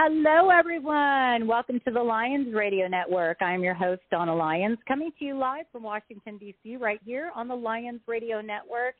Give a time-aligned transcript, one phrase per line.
[0.00, 1.48] Hello, everyone.
[1.48, 3.38] Welcome to the Lions Radio Network.
[3.40, 7.48] I'm your host, Donna Lyons, coming to you live from Washington, D.C., right here on
[7.48, 8.94] the Lions Radio Network.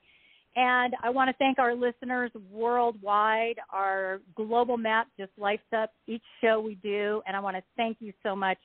[0.56, 3.60] And I want to thank our listeners worldwide.
[3.72, 7.22] Our global map just lights up each show we do.
[7.28, 8.58] And I want to thank you so much.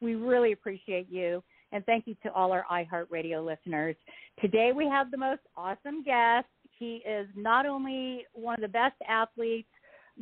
[0.00, 1.42] We really appreciate you.
[1.72, 3.96] And thank you to all our iHeartRadio listeners.
[4.40, 6.46] Today we have the most awesome guest.
[6.78, 9.66] He is not only one of the best athletes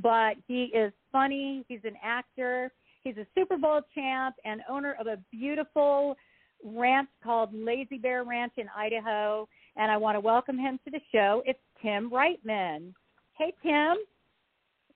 [0.02, 1.64] but he is funny.
[1.68, 2.70] He's an actor.
[3.02, 6.16] He's a Super Bowl champ and owner of a beautiful
[6.64, 9.48] ranch called Lazy Bear Ranch in Idaho.
[9.76, 11.42] And I want to welcome him to the show.
[11.46, 12.94] It's Tim Wrightman.
[13.36, 13.96] Hey, Tim.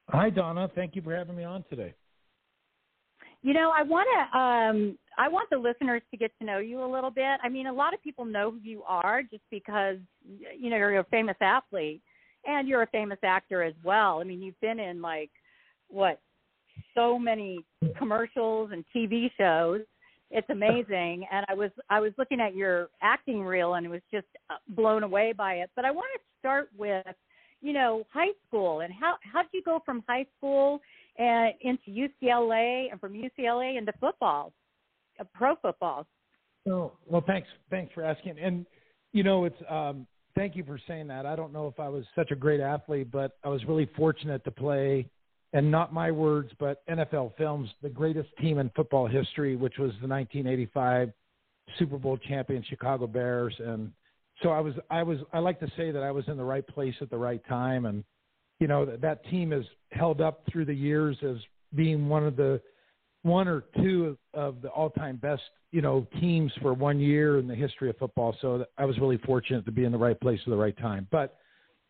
[0.08, 0.68] Hi, Donna.
[0.74, 1.94] Thank you for having me on today.
[3.42, 6.84] You know, I want to um I want the listeners to get to know you
[6.84, 7.40] a little bit.
[7.42, 10.98] I mean, a lot of people know who you are just because you know you're
[10.98, 12.02] a famous athlete
[12.46, 14.20] and you're a famous actor as well.
[14.20, 15.30] I mean, you've been in like
[15.88, 16.20] what
[16.94, 17.58] so many
[17.98, 19.80] commercials and TV shows.
[20.30, 24.26] It's amazing, and I was I was looking at your acting reel and was just
[24.48, 25.70] uh, blown away by it.
[25.76, 27.04] But I want to start with,
[27.60, 30.80] you know, high school and how how did you go from high school
[31.18, 34.52] and into UCLA and from UCLA into football,
[35.20, 36.06] uh, pro football.
[36.68, 38.38] Oh well, thanks thanks for asking.
[38.38, 38.64] And
[39.12, 40.06] you know, it's um,
[40.36, 41.26] thank you for saying that.
[41.26, 44.44] I don't know if I was such a great athlete, but I was really fortunate
[44.44, 45.08] to play,
[45.52, 49.90] and not my words, but NFL Films, the greatest team in football history, which was
[50.00, 51.12] the 1985
[51.78, 53.54] Super Bowl champion Chicago Bears.
[53.58, 53.92] And
[54.42, 56.66] so I was, I was, I like to say that I was in the right
[56.66, 57.86] place at the right time.
[57.86, 58.04] And,
[58.58, 61.36] you know, that, that team has held up through the years as
[61.74, 62.60] being one of the
[63.22, 67.46] one or two of, of the all-time best, you know, teams for one year in
[67.46, 68.36] the history of football.
[68.40, 71.06] So I was really fortunate to be in the right place at the right time.
[71.10, 71.38] But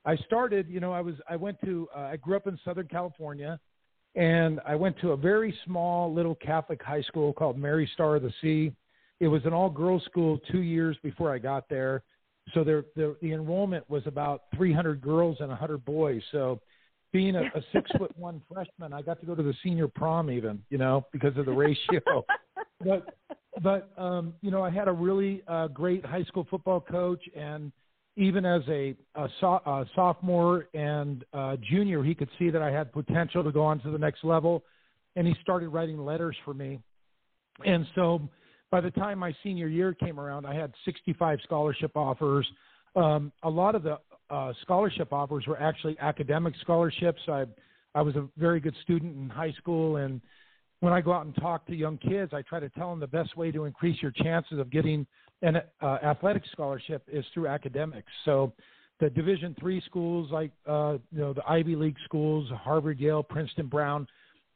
[0.04, 2.88] I started, you know, I was I went to uh, I grew up in Southern
[2.88, 3.58] California,
[4.14, 8.22] and I went to a very small little Catholic high school called Mary Star of
[8.22, 8.72] the Sea.
[9.20, 12.02] It was an all-girls school two years before I got there.
[12.54, 16.20] So there, the, the enrollment was about 300 girls and 100 boys.
[16.32, 16.60] So
[17.12, 20.30] being a, a six foot one freshman, I got to go to the senior prom
[20.30, 22.24] even, you know, because of the ratio.
[22.84, 23.16] but
[23.62, 27.70] but um, you know, I had a really uh, great high school football coach, and
[28.16, 32.70] even as a, a, so, a sophomore and uh, junior, he could see that I
[32.70, 34.64] had potential to go on to the next level,
[35.16, 36.80] and he started writing letters for me.
[37.64, 38.28] And so,
[38.70, 42.46] by the time my senior year came around, I had 65 scholarship offers.
[42.96, 43.98] Um, a lot of the
[44.32, 47.20] uh, scholarship offers were actually academic scholarships.
[47.28, 47.44] I
[47.94, 50.20] I was a very good student in high school, and
[50.80, 53.06] when I go out and talk to young kids, I try to tell them the
[53.06, 55.06] best way to increase your chances of getting
[55.42, 58.10] an uh, athletic scholarship is through academics.
[58.24, 58.54] So
[58.98, 63.66] the Division three schools like uh, you know the Ivy League schools, Harvard, Yale, Princeton,
[63.66, 64.06] Brown,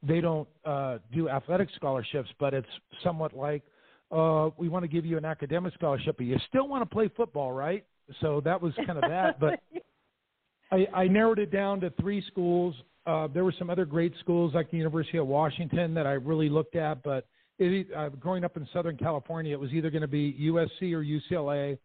[0.03, 2.67] they don't uh, do athletic scholarships, but it's
[3.05, 3.63] somewhat like
[4.11, 7.11] uh, we want to give you an academic scholarship, but you still want to play
[7.15, 7.85] football, right?
[8.21, 9.41] So that was kind of that.
[9.41, 9.61] But
[10.73, 12.75] I, I narrowed it down to three schools.
[13.07, 16.49] Uh, there were some other great schools like the University of Washington that I really
[16.49, 17.27] looked at, but
[17.59, 21.03] it, uh, growing up in Southern California, it was either going to be USC or
[21.03, 21.79] UCLA.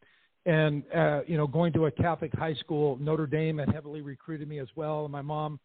[0.46, 4.48] And uh, you know, going to a Catholic high school, Notre Dame had heavily recruited
[4.48, 5.60] me as well, and my mom,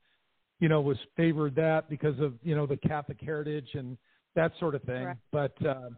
[0.60, 3.96] you know, was favored that because of you know the Catholic heritage and
[4.34, 5.06] that sort of thing.
[5.32, 5.88] But uh,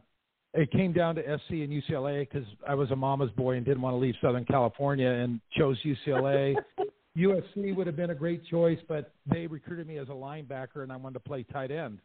[0.55, 3.83] it came down to SC and UCLA because I was a mama's boy and didn't
[3.83, 6.55] want to leave Southern California and chose UCLA.
[7.17, 10.93] USC would have been a great choice, but they recruited me as a linebacker and
[10.93, 11.99] I wanted to play tight end.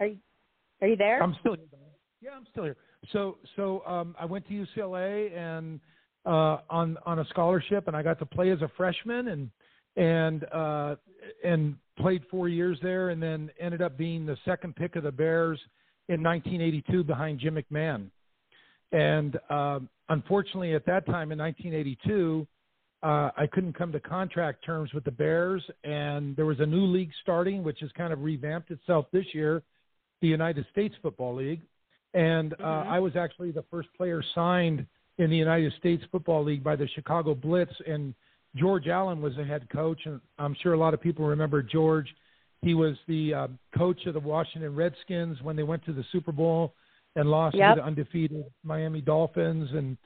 [0.00, 0.18] Are you,
[0.80, 1.22] are you there?
[1.22, 1.64] I'm still here.
[2.20, 2.76] Yeah, I'm still here.
[3.12, 5.80] So so um, I went to UCLA and
[6.26, 9.50] uh, on on a scholarship, and I got to play as a freshman and
[9.96, 10.96] and uh,
[11.44, 15.12] and played four years there, and then ended up being the second pick of the
[15.12, 15.60] Bears
[16.08, 18.08] in 1982 behind Jim McMahon.
[18.92, 22.46] And um, unfortunately, at that time in 1982,
[23.02, 26.86] uh, I couldn't come to contract terms with the Bears, and there was a new
[26.86, 29.62] league starting, which has kind of revamped itself this year,
[30.20, 31.62] the United States Football League.
[32.14, 32.90] And uh, mm-hmm.
[32.90, 34.86] I was actually the first player signed
[35.18, 38.14] in the United States Football League by the Chicago Blitz, and
[38.56, 40.00] George Allen was the head coach.
[40.04, 42.08] And I'm sure a lot of people remember George.
[42.62, 46.32] He was the uh, coach of the Washington Redskins when they went to the Super
[46.32, 46.74] Bowl
[47.16, 47.74] and lost yep.
[47.74, 49.96] to the undefeated Miami Dolphins, and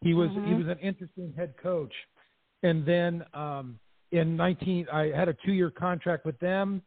[0.00, 0.48] he was mm-hmm.
[0.48, 1.92] he was an interesting head coach.
[2.62, 3.78] And then um,
[4.12, 6.80] in 19, I had a two-year contract with them,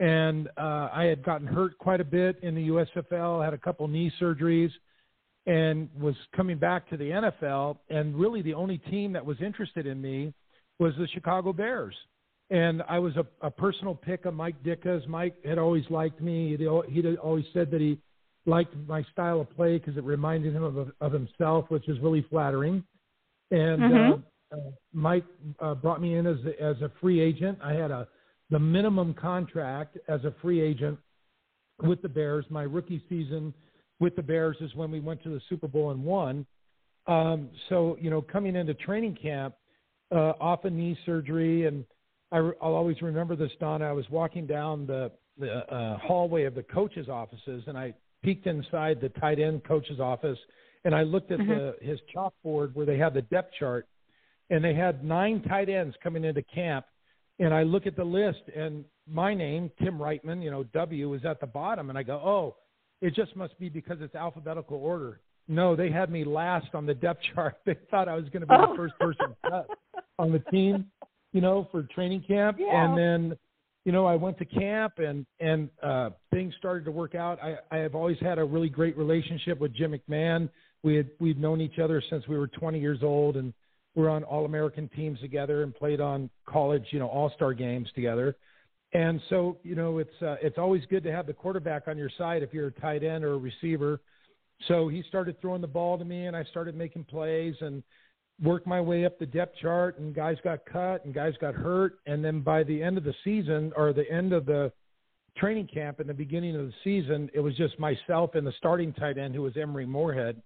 [0.00, 3.86] and uh, I had gotten hurt quite a bit in the USFL, had a couple
[3.88, 4.70] knee surgeries,
[5.46, 7.78] and was coming back to the NFL.
[7.88, 10.34] And really, the only team that was interested in me
[10.78, 11.94] was the Chicago Bears.
[12.50, 15.06] And I was a, a personal pick of Mike Ditka's.
[15.08, 16.50] Mike had always liked me.
[16.50, 17.98] He'd, he'd always said that he
[18.44, 22.26] liked my style of play because it reminded him of, of himself, which is really
[22.28, 22.84] flattering.
[23.50, 24.12] And mm-hmm.
[24.12, 25.24] uh, uh, Mike
[25.60, 27.58] uh, brought me in as a, as a free agent.
[27.62, 28.08] I had a
[28.50, 30.98] the minimum contract as a free agent
[31.82, 32.44] with the Bears.
[32.50, 33.54] My rookie season
[33.98, 36.44] with the Bears is when we went to the Super Bowl and won.
[37.06, 39.54] Um, so you know, coming into training camp,
[40.12, 41.84] uh, off a knee surgery, and
[42.30, 43.50] I, will always remember this.
[43.60, 47.94] Don, I was walking down the the uh, hallway of the coaches' offices, and I
[48.22, 50.38] peeked inside the tight end coach's office
[50.84, 51.50] and I looked at mm-hmm.
[51.50, 53.86] the his chalkboard where they had the depth chart
[54.50, 56.86] and they had nine tight ends coming into camp
[57.38, 61.24] and I look at the list and my name, Tim Wrightman, you know, W is
[61.24, 62.56] at the bottom and I go, "Oh,
[63.00, 66.94] it just must be because it's alphabetical order." No, they had me last on the
[66.94, 67.56] depth chart.
[67.66, 68.70] They thought I was going to be oh.
[68.70, 69.68] the first person cut
[70.18, 70.86] on the team,
[71.32, 72.84] you know, for training camp yeah.
[72.84, 73.38] and then
[73.84, 77.38] you know, I went to camp and and uh, things started to work out.
[77.42, 80.48] I I have always had a really great relationship with Jim McMahon.
[80.82, 83.52] We had we've known each other since we were 20 years old, and
[83.94, 87.88] we're on All American teams together and played on college, you know, All Star games
[87.94, 88.36] together.
[88.94, 92.10] And so, you know, it's uh, it's always good to have the quarterback on your
[92.16, 94.00] side if you're a tight end or a receiver.
[94.68, 97.82] So he started throwing the ball to me, and I started making plays and
[98.42, 101.98] worked my way up the depth chart and guys got cut and guys got hurt
[102.06, 104.72] and then by the end of the season or the end of the
[105.36, 108.92] training camp in the beginning of the season it was just myself and the starting
[108.94, 110.42] tight end who was Emery Moorehead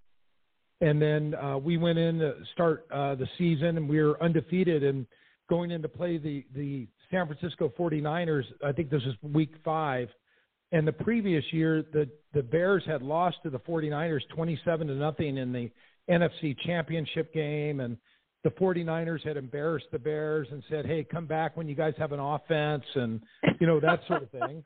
[0.83, 4.85] and then uh, we went in to start uh, the season and we were undefeated
[4.85, 5.07] and
[5.49, 10.09] going in to play the the San Francisco 49ers I think this was week 5
[10.73, 15.39] and the previous year the the Bears had lost to the 49ers 27 to nothing
[15.39, 15.71] in the
[16.11, 17.97] NFC championship game and
[18.47, 22.13] the 49ers had embarrassed the Bears and said, "Hey, come back when you guys have
[22.13, 23.21] an offense," and
[23.59, 24.63] you know that sort of thing.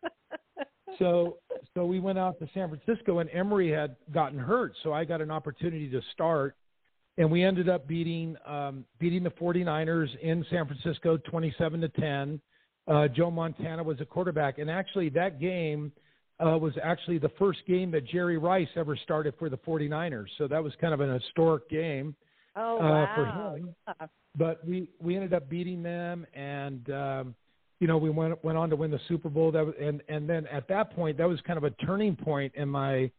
[0.98, 1.38] so,
[1.72, 5.22] so we went out to San Francisco, and Emery had gotten hurt, so I got
[5.22, 6.56] an opportunity to start,
[7.16, 12.40] and we ended up beating um, beating the 49ers in San Francisco, 27 to 10.
[12.87, 15.90] Uh, Joe Montana was a quarterback, and actually that game
[16.44, 20.26] uh, was actually the first game that Jerry Rice ever started for the 49ers.
[20.38, 22.14] So that was kind of an historic game
[22.56, 23.12] oh, uh, wow.
[23.14, 23.75] for him.
[24.37, 27.34] But we we ended up beating them, and um,
[27.81, 29.50] you know we went went on to win the Super Bowl.
[29.50, 32.52] That was, and and then at that point, that was kind of a turning point
[32.54, 33.10] in my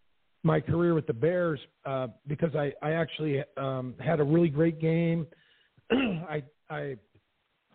[0.43, 4.79] my career with the Bears uh, because I I actually um, had a really great
[4.79, 5.27] game.
[5.91, 6.95] I I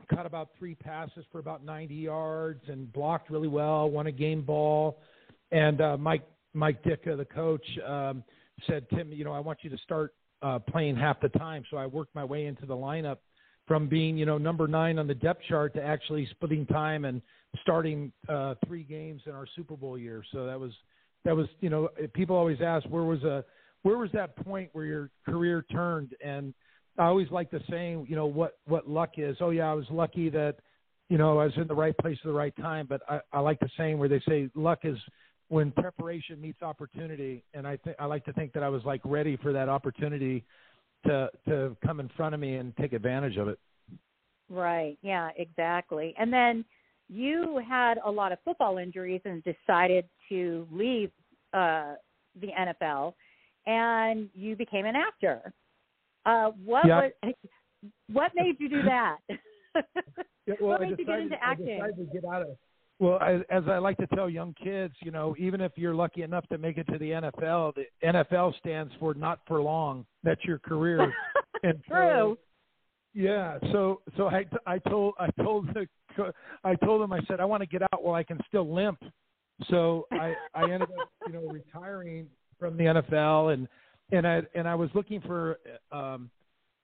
[0.08, 3.90] caught about three passes for about 90 yards and blocked really well.
[3.90, 4.98] Won a game ball.
[5.52, 8.24] And uh, Mike Mike Ditka, the coach, um,
[8.66, 11.64] said, Tim, you know, I want you to start uh, playing half the time.
[11.70, 13.18] So I worked my way into the lineup
[13.66, 17.20] from being, you know, number nine on the depth chart to actually splitting time and
[17.62, 20.22] starting uh, three games in our Super Bowl year.
[20.32, 20.72] So that was
[21.24, 23.42] that was, you know, people always ask where was a uh,
[23.82, 26.54] where was that point where your career turned and
[26.98, 29.36] I always like the saying, you know, what what luck is.
[29.40, 30.56] Oh yeah, I was lucky that,
[31.08, 32.86] you know, I was in the right place at the right time.
[32.88, 34.98] But I, I like the saying where they say luck is
[35.48, 39.00] when preparation meets opportunity, and I think I like to think that I was like
[39.04, 40.44] ready for that opportunity
[41.06, 43.58] to to come in front of me and take advantage of it.
[44.48, 44.98] Right.
[45.02, 45.30] Yeah.
[45.36, 46.14] Exactly.
[46.18, 46.64] And then
[47.08, 51.10] you had a lot of football injuries and decided to leave
[51.52, 51.94] uh,
[52.40, 53.14] the NFL,
[53.66, 55.52] and you became an actor.
[56.24, 57.10] Uh, what yeah.
[57.22, 57.34] was
[58.12, 59.18] what made you do that?
[60.46, 61.80] yeah, well, what made decided, you get into acting?
[61.82, 62.48] I decided to get out of
[62.98, 66.22] well, as, as I like to tell young kids, you know, even if you're lucky
[66.22, 70.06] enough to make it to the NFL, the NFL stands for not for long.
[70.22, 71.12] That's your career.
[71.62, 72.36] and True.
[72.36, 72.38] So,
[73.12, 73.58] yeah.
[73.72, 75.86] So so I I told I told the
[76.64, 79.02] I told him I said I want to get out while I can still limp.
[79.68, 82.26] So I I ended up you know retiring
[82.58, 83.68] from the NFL and
[84.12, 85.58] and I and I was looking for
[85.92, 86.30] um,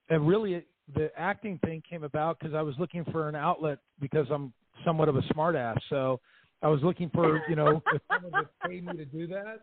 [0.08, 0.64] and really
[0.94, 4.52] the acting thing came about because I was looking for an outlet because I'm
[4.84, 5.76] somewhat of a smartass.
[5.90, 6.20] So
[6.62, 9.62] I was looking for you know if someone would pay me to do that.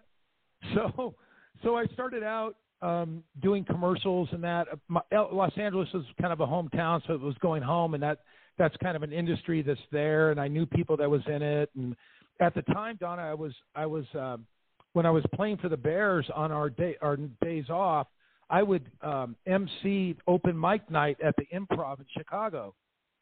[0.76, 1.16] So
[1.64, 4.68] so I started out um, doing commercials and that.
[4.88, 8.20] My, Los Angeles was kind of a hometown, so it was going home, and that
[8.58, 11.70] that's kind of an industry that's there, and I knew people that was in it.
[11.76, 11.96] And
[12.42, 14.38] at the time, Donna, I was I was uh,
[14.94, 18.08] when I was playing for the Bears on our day our days off,
[18.50, 22.74] I would um, MC open mic night at the Improv in Chicago,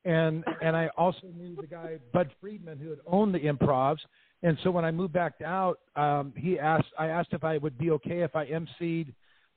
[0.07, 3.99] and and I also knew the guy Bud Friedman who had owned the Improvs.
[4.43, 7.77] And so when I moved back out, um, he asked I asked if I would
[7.77, 9.13] be okay if I MC'd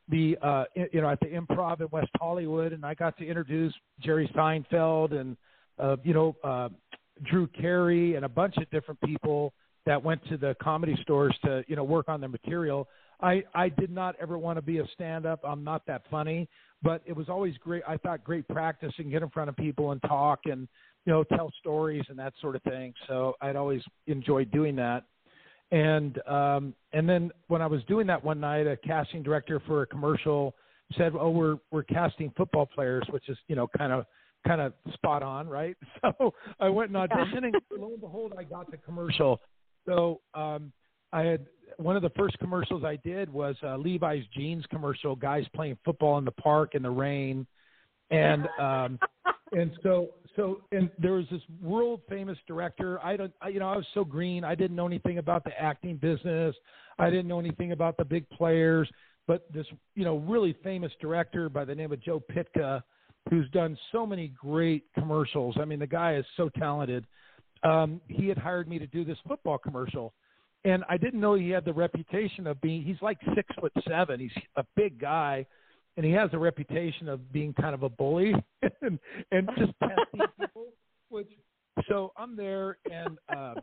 [0.08, 3.72] the uh, you know at the Improv in West Hollywood, and I got to introduce
[4.00, 5.36] Jerry Seinfeld and
[5.78, 6.68] uh, you know uh,
[7.30, 9.52] Drew Carey and a bunch of different people
[9.86, 12.88] that went to the comedy stores to you know work on their material.
[13.20, 15.40] I I did not ever want to be a stand up.
[15.44, 16.48] I'm not that funny,
[16.82, 17.82] but it was always great.
[17.86, 20.68] I thought great practice and get in front of people and talk and
[21.04, 22.94] you know tell stories and that sort of thing.
[23.06, 25.04] So I'd always enjoyed doing that.
[25.70, 29.82] And um and then when I was doing that one night, a casting director for
[29.82, 30.54] a commercial
[30.96, 34.06] said, "Oh, we're we're casting football players," which is you know kind of
[34.46, 35.76] kind of spot on, right?
[36.18, 39.38] So I went and auditioned, and lo and behold, I got the commercial.
[39.86, 40.72] So um,
[41.12, 41.46] I had
[41.76, 46.18] one of the first commercials I did was uh, Levi's jeans commercial, guys playing football
[46.18, 47.46] in the park in the rain,
[48.10, 48.98] and um,
[49.52, 53.04] and so so and there was this world famous director.
[53.04, 54.44] I don't, I, you know, I was so green.
[54.44, 56.54] I didn't know anything about the acting business.
[56.98, 58.88] I didn't know anything about the big players.
[59.26, 62.82] But this, you know, really famous director by the name of Joe Pytka
[63.28, 65.56] who's done so many great commercials.
[65.60, 67.06] I mean, the guy is so talented.
[67.62, 70.14] Um, he had hired me to do this football commercial,
[70.64, 72.82] and I didn't know he had the reputation of being.
[72.82, 74.20] He's like six foot seven.
[74.20, 75.46] He's a big guy,
[75.96, 78.34] and he has a reputation of being kind of a bully
[78.82, 78.98] and,
[79.30, 80.66] and just testing people.
[81.08, 81.28] Which,
[81.88, 83.54] so I'm there, and uh,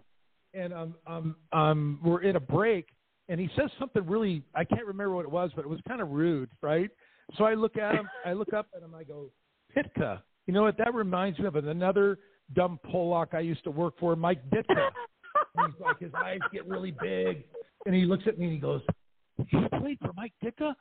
[0.54, 2.88] and um, um, um, we're in a break,
[3.30, 4.44] and he says something really.
[4.56, 6.90] I can't remember what it was, but it was kind of rude, right?
[7.38, 8.10] So I look at him.
[8.26, 8.96] I look up at him.
[8.96, 9.30] I go,
[9.76, 10.22] Pytka.
[10.48, 10.78] You know what?
[10.78, 12.20] That reminds me of another
[12.56, 14.90] dumb Pollock I used to work for, Mike Ditka.
[15.66, 17.44] he's like, his eyes get really big,
[17.86, 18.82] and he looks at me and he goes,
[19.52, 20.74] "You played for Mike Ditka?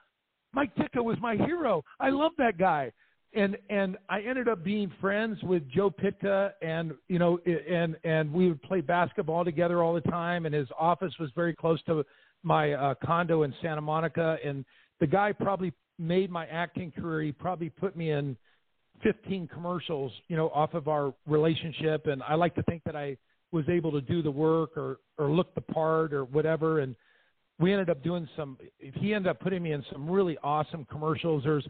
[0.53, 1.83] Mike Ditka was my hero.
[2.01, 2.93] I love that guy."
[3.35, 8.33] And and I ended up being friends with Joe Pytka, and you know, and and
[8.33, 10.47] we would play basketball together all the time.
[10.47, 12.05] And his office was very close to
[12.47, 14.39] my uh, condo in Santa Monica.
[14.45, 14.65] And
[15.01, 17.23] the guy probably made my acting career.
[17.23, 18.37] He probably put me in
[19.03, 22.07] 15 commercials, you know, off of our relationship.
[22.07, 23.17] And I like to think that I
[23.53, 26.81] was able to do the work or, or look the part or whatever.
[26.81, 26.97] And
[27.59, 31.43] we ended up doing some, he ended up putting me in some really awesome commercials.
[31.45, 31.67] There's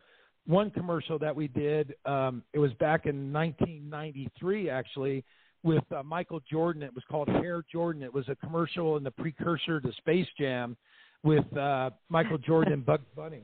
[0.47, 1.95] one commercial that we did.
[2.05, 5.25] Um, it was back in 1993, actually,
[5.63, 6.83] with uh, Michael Jordan.
[6.83, 8.03] It was called Hair Jordan.
[8.03, 10.77] It was a commercial and the precursor to Space Jam
[11.23, 13.43] with uh, Michael Jordan and Bugs Bunny.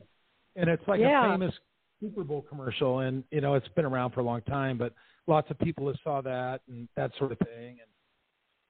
[0.56, 1.26] And it's like yeah.
[1.26, 1.54] a famous
[2.02, 4.92] Super Bowl commercial, and you know it's been around for a long time, but
[5.26, 7.91] lots of people have saw that and that sort of thing, and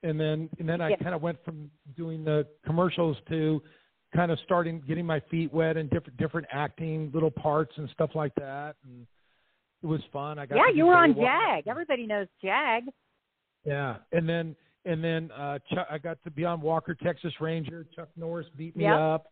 [0.03, 0.97] and then and then I yeah.
[0.97, 3.63] kind of went from doing the commercials to
[4.15, 8.11] kind of starting getting my feet wet and different different acting little parts and stuff
[8.15, 9.07] like that, and
[9.83, 10.39] it was fun.
[10.39, 11.67] I got yeah, you were on Jag.
[11.67, 12.85] Everybody knows Jag.
[13.65, 17.87] Yeah, and then and then uh Chuck, I got to be on Walker Texas Ranger.
[17.95, 18.99] Chuck Norris beat me yep.
[18.99, 19.27] up,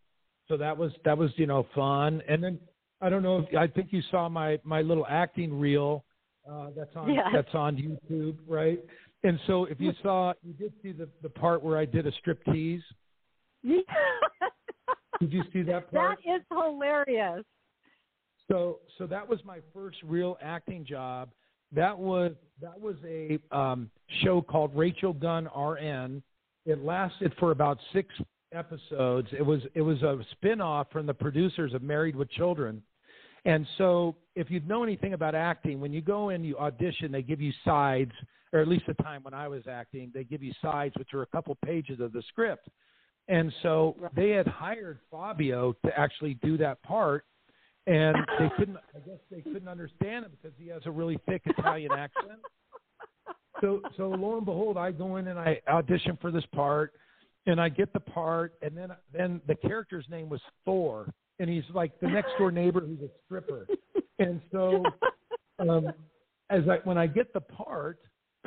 [0.47, 2.21] so that was that was you know fun.
[2.27, 2.59] And then
[3.01, 3.39] I don't know.
[3.39, 6.05] If, I think you saw my my little acting reel.
[6.49, 7.27] Uh, that's on yes.
[7.33, 8.79] that's on YouTube, right?
[9.23, 12.11] And so if you saw, you did see the the part where I did a
[12.13, 12.81] strip tease.
[13.63, 13.81] Yeah.
[15.19, 16.19] did you see that part?
[16.25, 17.45] That is hilarious.
[18.49, 21.29] So so that was my first real acting job.
[21.71, 23.89] That was that was a um,
[24.23, 26.23] show called Rachel Gunn RN.
[26.65, 28.13] It lasted for about six
[28.53, 29.27] episodes.
[29.31, 32.81] It was it was a spin-off from the producers of Married with Children
[33.45, 37.23] and so, if you know anything about acting, when you go in, you audition, they
[37.23, 38.11] give you sides,
[38.53, 41.23] or at least the time when I was acting, they give you sides, which are
[41.23, 42.67] a couple pages of the script.
[43.27, 47.25] And so they had hired Fabio to actually do that part,
[47.87, 48.77] and they couldn't.
[48.77, 52.39] I guess they couldn't understand him because he has a really thick Italian accent.
[53.59, 56.93] So, so lo and behold, I go in and I audition for this part,
[57.47, 61.63] and I get the part, and then then the character's name was Thor, and he's
[61.73, 63.67] like the next door neighbor who's a stripper.
[64.19, 64.83] And so,
[65.59, 65.87] um,
[66.49, 67.99] as I when I get the part,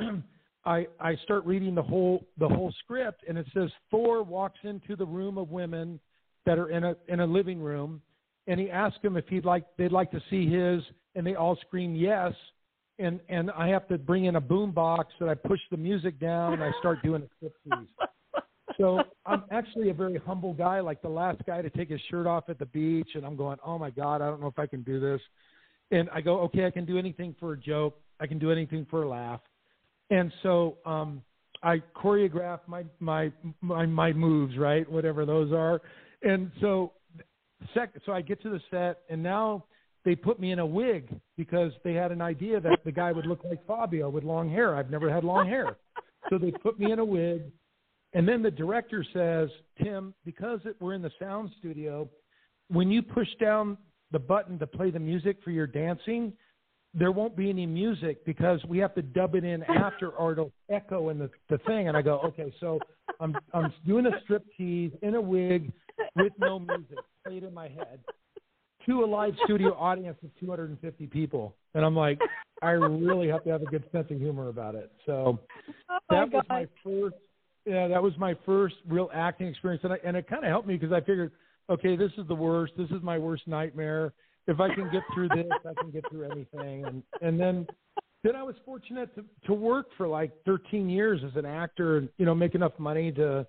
[0.65, 4.95] I I start reading the whole the whole script, and it says Thor walks into
[4.95, 5.99] the room of women
[6.45, 8.01] that are in a in a living room,
[8.47, 10.81] and he asked him if he'd like they'd like to see his,
[11.15, 12.33] and they all scream yes,
[12.99, 16.19] and and I have to bring in a boom box that I push the music
[16.19, 17.87] down and I start doing a striptease.
[18.77, 22.27] So I'm actually a very humble guy, like the last guy to take his shirt
[22.27, 24.67] off at the beach, and I'm going, oh my god, I don't know if I
[24.67, 25.21] can do this,
[25.91, 28.85] and I go, okay, I can do anything for a joke, I can do anything
[28.89, 29.41] for a laugh,
[30.09, 31.21] and so um
[31.63, 35.81] I choreograph my my my my moves, right, whatever those are,
[36.21, 36.93] and so
[37.73, 39.65] sec so I get to the set, and now
[40.05, 43.25] they put me in a wig because they had an idea that the guy would
[43.25, 44.75] look like Fabio with long hair.
[44.75, 45.77] I've never had long hair.
[46.29, 47.51] So they put me in a wig.
[48.15, 49.49] And then the director says,
[49.83, 52.09] Tim, because it, we're in the sound studio,
[52.69, 53.77] when you push down
[54.11, 56.33] the button to play the music for your dancing,
[56.93, 60.53] there won't be any music because we have to dub it in after or it'll
[60.69, 61.89] echo in the, the thing.
[61.89, 62.79] And I go, okay, so
[63.19, 65.71] I'm I'm doing a strip tease in a wig
[66.15, 67.99] with no music played in my head
[68.85, 72.19] to a live studio audience of 250 people, and I'm like,
[72.61, 74.91] I really have to have a good sense of humor about it.
[75.05, 75.39] So
[75.89, 77.15] oh that was my first.
[77.65, 80.67] Yeah, that was my first real acting experience, and I, and it kind of helped
[80.67, 81.31] me because I figured,
[81.69, 82.73] okay, this is the worst.
[82.77, 84.13] This is my worst nightmare.
[84.47, 86.85] If I can get through this, I can get through anything.
[86.85, 87.65] And and then
[88.23, 92.09] then I was fortunate to to work for like 13 years as an actor, and
[92.17, 93.47] you know, make enough money to,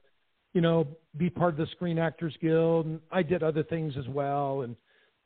[0.54, 0.87] you know,
[1.18, 4.76] be part of the Screen Actors Guild, and I did other things as well, and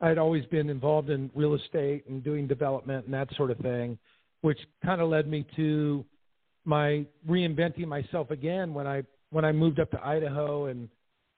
[0.01, 3.99] I'd always been involved in real estate and doing development and that sort of thing,
[4.41, 6.05] which kind of led me to
[6.65, 10.89] my reinventing myself again when I when I moved up to Idaho and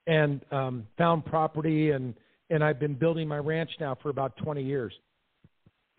[0.07, 2.13] and um, found property and
[2.49, 4.93] and I've been building my ranch now for about 20 years.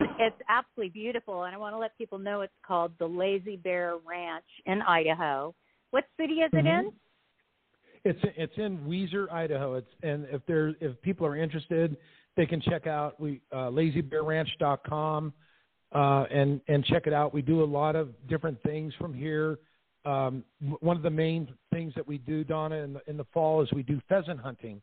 [0.01, 3.95] It's absolutely beautiful, and I want to let people know it's called the Lazy Bear
[4.07, 5.55] Ranch in Idaho.
[5.91, 6.81] What city is it Mhm.
[6.81, 6.93] in?
[8.05, 9.75] It's it's in Weiser, Idaho.
[9.75, 11.97] It's and if there if people are interested,
[12.37, 15.33] they can check out we uh, lazybearranch.com
[15.95, 17.33] uh, and and check it out.
[17.33, 19.59] We do a lot of different things from here.
[20.05, 20.45] Um,
[20.81, 23.73] one of the main things that we do, Donna, in the, in the fall is
[23.73, 24.83] we do pheasant hunting.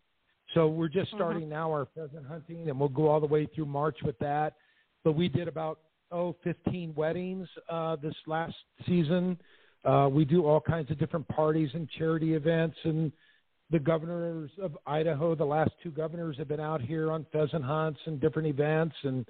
[0.55, 1.17] So we're just Mhm.
[1.17, 4.55] starting now our pheasant hunting, and we'll go all the way through March with that.
[5.03, 5.79] But we did about
[6.11, 8.55] oh 15 weddings uh, this last
[8.85, 9.37] season.
[9.85, 13.11] Uh, we do all kinds of different parties and charity events, and
[13.69, 17.99] the governors of Idaho, the last two governors, have been out here on pheasant hunts
[18.05, 19.25] and different events, and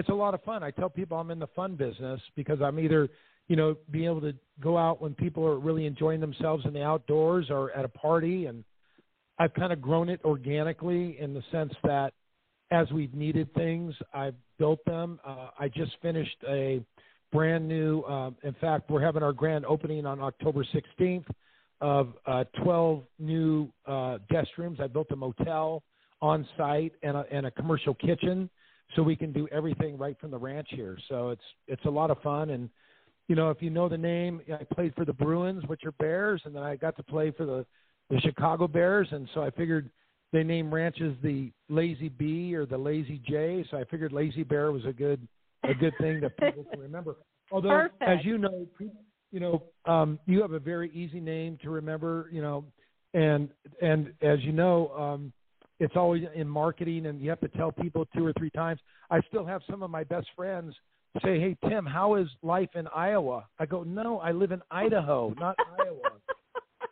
[0.00, 0.62] it's a lot of fun.
[0.62, 3.10] I tell people I'm in the fun business because I'm either,
[3.48, 6.82] you know, being able to go out when people are really enjoying themselves in the
[6.82, 8.64] outdoors or at a party, and
[9.38, 12.14] I've kind of grown it organically in the sense that
[12.70, 15.20] as we've needed things, I've built them.
[15.22, 16.82] Uh, I just finished a
[17.30, 18.02] brand new.
[18.04, 21.26] Um, in fact, we're having our grand opening on October 16th
[21.82, 24.78] of uh, 12 new uh, guest rooms.
[24.80, 25.82] I built a motel
[26.22, 28.48] on site and a, and a commercial kitchen,
[28.94, 30.98] so we can do everything right from the ranch here.
[31.08, 32.50] So it's it's a lot of fun.
[32.50, 32.68] And
[33.28, 36.42] you know, if you know the name, I played for the Bruins, which are Bears,
[36.44, 37.64] and then I got to play for the
[38.10, 39.88] the Chicago Bears, and so I figured
[40.32, 44.72] they name ranches the Lazy B or the Lazy J, so I figured Lazy Bear
[44.72, 45.26] was a good
[45.64, 47.16] a good thing that people can remember.
[47.52, 48.02] Although, Perfect.
[48.02, 48.66] as you know,
[49.32, 52.64] you know, um, you have a very easy name to remember, you know,
[53.14, 53.48] and
[53.80, 55.32] and as you know, um,
[55.80, 58.80] it's always in marketing, and you have to tell people two or three times.
[59.10, 60.74] I still have some of my best friends
[61.24, 65.34] say, "Hey Tim, how is life in Iowa?" I go, "No, I live in Idaho,
[65.38, 66.12] not Iowa."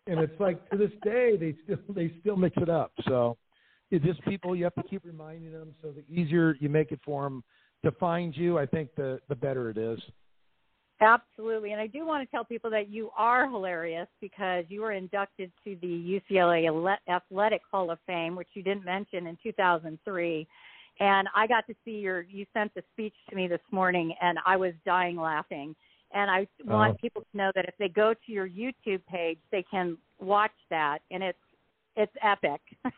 [0.07, 2.93] And it's like to this day they still they still mix it up.
[3.07, 3.37] So
[3.91, 5.75] it's just people you have to keep reminding them.
[5.83, 7.45] So the easier you make it for them
[7.85, 10.01] to find you, I think the the better it is.
[11.01, 11.73] Absolutely.
[11.73, 15.53] And I do want to tell people that you are hilarious because you were inducted
[15.65, 20.47] to the UCLA Athletic Hall of Fame, which you didn't mention in 2003.
[21.01, 24.39] And I got to see your, you sent the speech to me this morning and
[24.45, 25.77] I was dying laughing.
[26.13, 26.99] And I want Oh.
[27.01, 30.99] people to know that if they go to your YouTube page, they can watch that
[31.13, 31.39] and it's,
[31.95, 32.61] it's epic.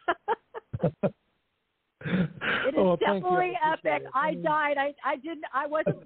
[2.63, 4.03] It is Oh, definitely epic.
[4.03, 4.11] it.
[4.15, 4.43] I Mm.
[4.43, 4.79] died.
[4.79, 5.45] I I didn't.
[5.53, 5.99] I wasn't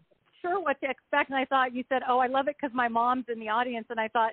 [0.44, 2.88] sure what to expect, and I thought you said, "Oh, I love it because my
[2.88, 4.33] mom's in the audience," and I thought,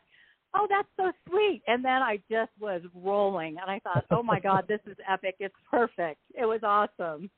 [0.54, 4.40] "Oh, that's so sweet." And then I just was rolling, and I thought, "Oh my
[4.40, 5.36] God, this is epic.
[5.40, 6.20] It's perfect.
[6.34, 7.30] It was awesome."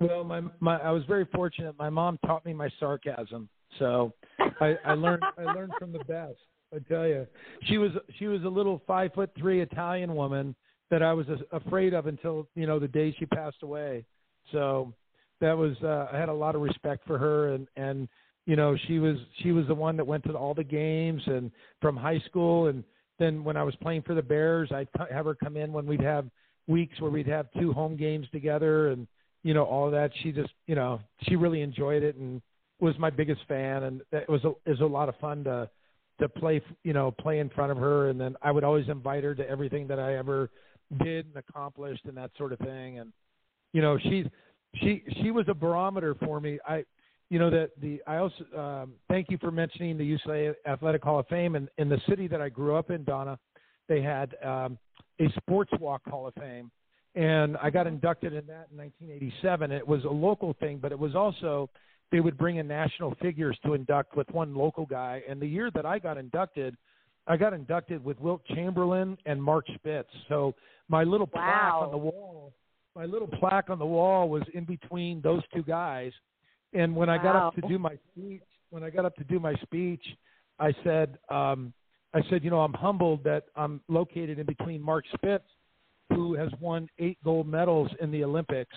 [0.00, 1.76] Well, my my I was very fortunate.
[1.78, 4.12] My mom taught me my sarcasm, so
[4.60, 6.38] I, I learned I learned from the best.
[6.74, 7.26] I tell you,
[7.62, 10.54] she was she was a little five foot three Italian woman
[10.90, 14.04] that I was afraid of until you know the day she passed away.
[14.52, 14.94] So
[15.40, 18.08] that was uh, I had a lot of respect for her, and and
[18.46, 21.50] you know she was she was the one that went to all the games and
[21.80, 22.84] from high school, and
[23.18, 26.02] then when I was playing for the Bears, I'd have her come in when we'd
[26.02, 26.26] have
[26.66, 29.06] weeks where we'd have two home games together and
[29.42, 30.10] you know all that.
[30.22, 32.40] She just you know she really enjoyed it and
[32.80, 35.68] was my biggest fan, and it was a, it was a lot of fun to
[36.20, 39.24] to play you know play in front of her, and then I would always invite
[39.24, 40.50] her to everything that I ever
[41.02, 43.12] did and accomplished and that sort of thing, and
[43.72, 44.26] you know she's
[44.76, 46.58] she she was a barometer for me.
[46.66, 46.84] I
[47.30, 51.18] you know that the I also um, thank you for mentioning the UCLA Athletic Hall
[51.18, 53.38] of Fame and in the city that I grew up in, Donna.
[53.88, 54.78] They had um,
[55.18, 56.70] a sports walk Hall of Fame,
[57.14, 59.72] and I got inducted in that in 1987.
[59.72, 61.70] It was a local thing, but it was also
[62.10, 65.22] they would bring in national figures to induct with one local guy.
[65.28, 66.76] And the year that I got inducted,
[67.26, 70.08] I got inducted with Wilt Chamberlain and Mark Spitz.
[70.28, 70.54] So
[70.88, 71.82] my little plaque wow.
[71.84, 72.52] on the wall,
[72.98, 76.10] my little plaque on the wall was in between those two guys.
[76.74, 79.38] And when I got up to do my speech, when I got up to do
[79.38, 80.02] my speech,
[80.58, 81.72] I said, um,
[82.12, 85.44] I said, you know, I'm humbled that I'm located in between Mark Spitz,
[86.12, 88.74] who has won eight gold medals in the Olympics,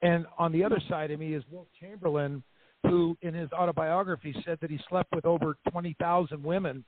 [0.00, 2.44] and on the other side of me is Wilt Chamberlain,
[2.84, 6.84] who in his autobiography said that he slept with over 20,000 women.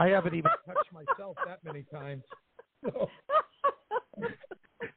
[0.00, 2.24] I haven't even touched myself that many times.
[2.84, 3.08] So,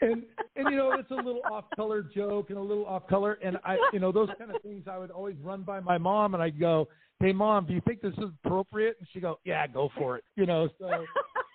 [0.01, 0.23] and
[0.55, 3.57] and you know it's a little off color joke and a little off color and
[3.63, 6.43] I you know those kind of things I would always run by my mom and
[6.43, 6.87] I'd go,
[7.19, 10.23] "Hey mom, do you think this is appropriate?" And she'd go, "Yeah, go for it."
[10.35, 11.05] You know, so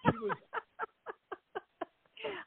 [0.05, 0.37] she was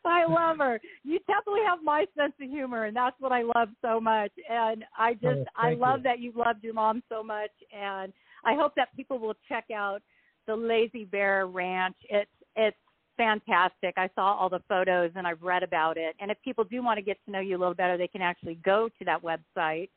[0.05, 0.79] I love her.
[1.03, 4.31] You definitely have my sense of humor, and that's what I love so much.
[4.49, 6.03] And I oh, just, oh, I love you.
[6.03, 8.13] that you loved your mom so much, and
[8.45, 10.01] I hope that people will check out
[10.47, 11.97] the Lazy Bear Ranch.
[12.09, 12.77] It's, it's
[13.17, 13.95] fantastic.
[13.97, 16.15] I saw all the photos and I've read about it.
[16.19, 18.21] And if people do want to get to know you a little better, they can
[18.21, 19.89] actually go to that website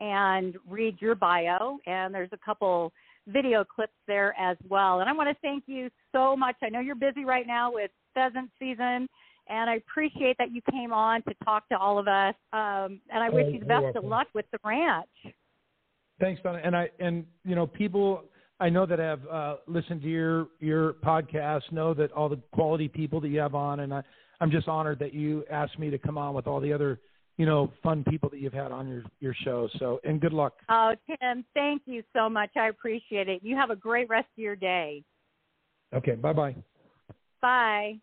[0.00, 1.78] and read your bio.
[1.86, 2.92] And there's a couple
[3.28, 5.00] video clips there as well.
[5.00, 6.56] And I want to thank you so much.
[6.62, 9.08] I know you're busy right now with pheasant season
[9.48, 12.34] and I appreciate that you came on to talk to all of us.
[12.52, 14.04] Um, and I wish Oh, you the best welcome.
[14.04, 15.06] of luck with the ranch.
[16.20, 16.60] Thanks, Donna.
[16.62, 18.24] And I and you know people
[18.60, 22.88] I know that I've uh, listened to your your podcast know that all the quality
[22.88, 24.02] people that you have on, and I
[24.40, 27.00] I'm just honored that you asked me to come on with all the other
[27.36, 29.68] you know fun people that you've had on your your show.
[29.78, 30.54] So and good luck.
[30.68, 32.50] Oh, Tim, thank you so much.
[32.56, 33.42] I appreciate it.
[33.42, 35.02] You have a great rest of your day.
[35.92, 36.54] Okay, bye bye.
[37.42, 37.98] Bye.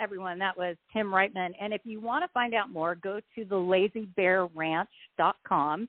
[0.00, 1.52] Everyone, that was Tim Wrightman.
[1.60, 3.54] And if you want to find out more, go to the
[4.16, 5.88] lazybearranch.com.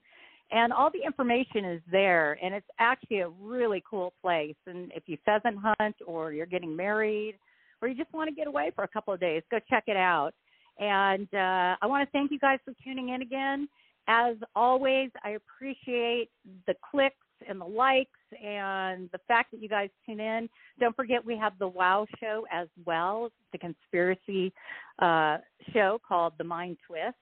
[0.53, 2.37] And all the information is there.
[2.41, 4.55] And it's actually a really cool place.
[4.67, 7.35] And if you pheasant hunt or you're getting married
[7.81, 9.97] or you just want to get away for a couple of days, go check it
[9.97, 10.31] out.
[10.79, 13.67] And uh, I want to thank you guys for tuning in again.
[14.07, 16.29] As always, I appreciate
[16.67, 17.15] the clicks
[17.49, 20.47] and the likes and the fact that you guys tune in.
[20.79, 24.53] Don't forget we have the WoW show as well, the conspiracy
[24.99, 25.37] uh,
[25.73, 27.15] show called The Mind Twist.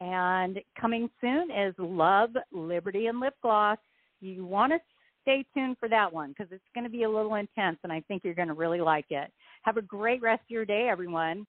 [0.00, 3.78] And coming soon is Love, Liberty, and Lip Gloss.
[4.20, 4.78] You want to
[5.22, 8.00] stay tuned for that one because it's going to be a little intense, and I
[8.08, 9.30] think you're going to really like it.
[9.62, 11.46] Have a great rest of your day, everyone.